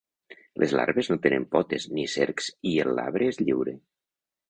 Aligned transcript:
Les 0.63 0.73
larves 0.79 1.09
no 1.11 1.17
tenen 1.27 1.45
potes 1.53 1.87
ni 1.99 2.07
cercs 2.17 2.51
i 2.73 2.75
el 2.87 2.93
labre 3.03 3.33
és 3.35 3.43
lliure. 3.47 3.79